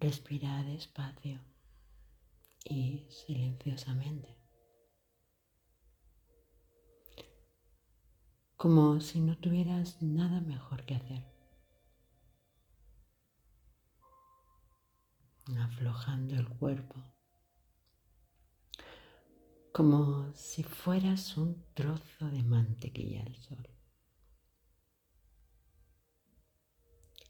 [0.00, 1.40] Respira despacio
[2.64, 4.38] y silenciosamente.
[8.56, 11.24] Como si no tuvieras nada mejor que hacer.
[15.58, 17.02] Aflojando el cuerpo.
[19.72, 23.68] Como si fueras un trozo de mantequilla al sol.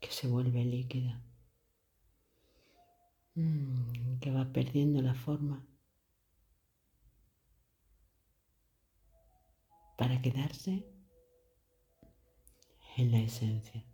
[0.00, 1.22] Que se vuelve líquida.
[3.36, 5.62] Mm, que va perdiendo la forma
[9.98, 10.86] para quedarse
[12.96, 13.84] en la esencia.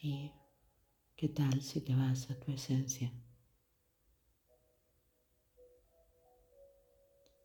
[0.00, 0.32] ¿Y
[1.16, 3.12] qué tal si te vas a tu esencia?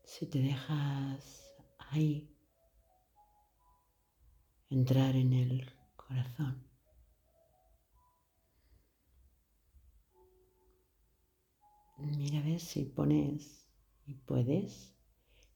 [0.05, 2.33] Si te dejas ahí
[4.69, 6.68] entrar en el corazón.
[12.01, 13.67] Mira a ver si pones
[14.05, 14.93] y puedes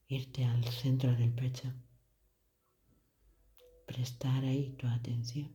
[0.08, 1.72] irte al centro del pecho.
[3.86, 5.54] Prestar ahí tu atención.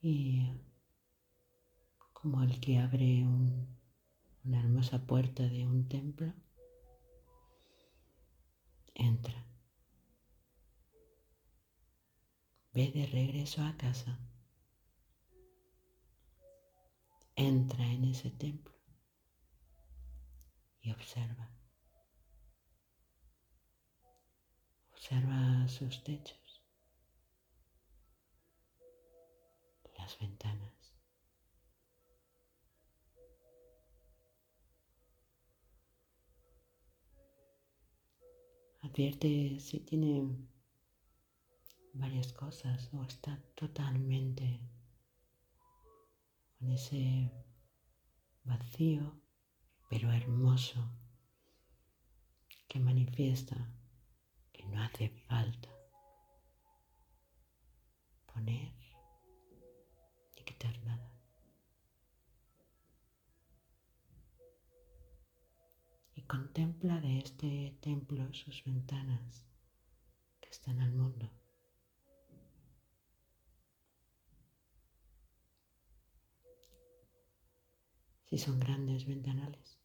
[0.00, 0.52] Y
[2.12, 3.24] como el que abre
[4.44, 6.32] una hermosa puerta de un templo,
[8.94, 9.46] entra.
[12.72, 14.18] Ve de regreso a casa.
[17.36, 18.72] Entra en ese templo
[20.82, 21.50] y observa.
[24.92, 26.62] Observa sus techos,
[29.98, 30.72] las ventanas.
[38.82, 40.36] Advierte si tiene
[41.94, 44.60] varias cosas o está totalmente
[46.70, 47.30] ese
[48.44, 49.20] vacío
[49.90, 50.80] pero hermoso
[52.68, 53.70] que manifiesta
[54.52, 55.68] que no hace falta
[58.32, 58.72] poner
[60.34, 61.12] ni quitar nada.
[66.14, 69.46] Y contempla de este templo sus ventanas
[70.40, 71.30] que están al mundo.
[78.32, 79.78] Si son grandes ventanales.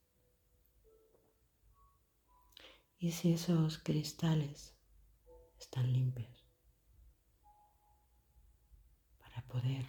[2.97, 4.73] y si esos cristales
[5.59, 6.47] están limpios
[9.19, 9.85] para poder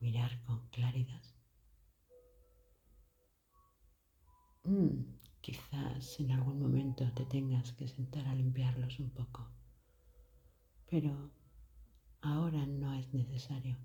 [0.00, 1.22] mirar con claridad.
[4.64, 9.52] Mm, quizás en algún momento te tengas que sentar a limpiarlos un poco,
[10.86, 11.30] pero
[12.22, 13.76] ahora no es necesario.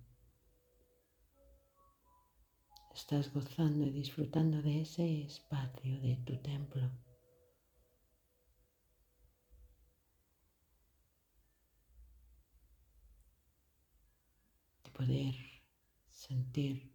[2.94, 6.92] Estás gozando y disfrutando de ese espacio de tu templo
[15.02, 15.34] poder
[16.12, 16.94] sentir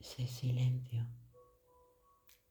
[0.00, 1.06] ese silencio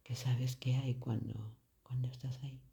[0.01, 2.70] que sabes que hay cuando, cuando estás ahí.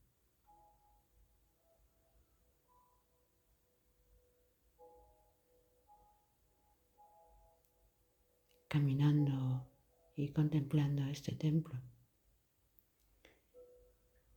[8.69, 9.67] Caminando
[10.15, 11.81] y contemplando este templo.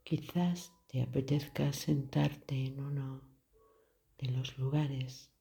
[0.04, 3.22] Quizás te apetezca sentarte en uno
[4.18, 5.32] de los lugares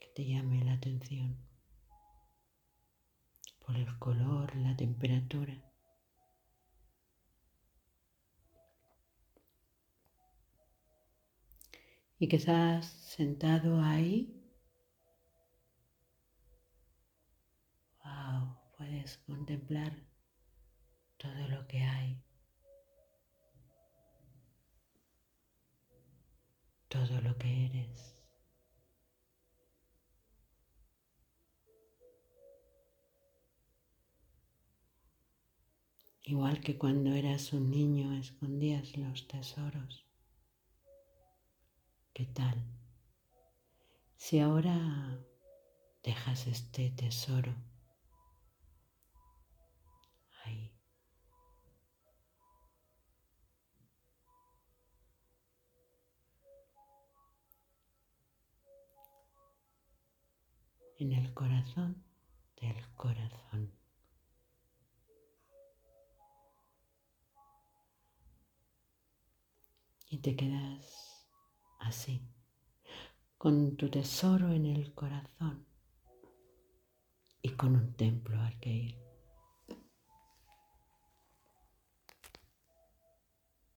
[0.00, 1.36] que te llame la atención
[3.64, 5.62] por el color, la temperatura.
[12.18, 14.40] Y que estás sentado ahí,
[18.80, 19.92] puedes contemplar
[21.18, 22.24] todo lo que hay.
[26.88, 28.16] todo lo que eres.
[36.22, 40.04] Igual que cuando eras un niño escondías los tesoros.
[42.12, 42.60] ¿Qué tal?
[44.16, 44.76] Si ahora
[46.02, 47.69] dejas este tesoro
[60.98, 62.04] en el corazón
[62.60, 63.72] del corazón.
[70.08, 71.26] Y te quedas
[71.78, 72.20] así,
[73.38, 75.66] con tu tesoro en el corazón
[77.40, 79.09] y con un templo al que ir.